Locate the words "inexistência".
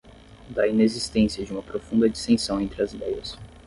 0.67-1.45